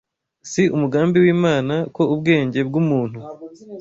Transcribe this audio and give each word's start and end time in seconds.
Si 0.51 0.63
umugambi 0.75 1.17
w’Imana 1.23 1.75
ko 1.95 2.01
ubwenge 2.13 2.59
bw’umuntu 2.67 3.17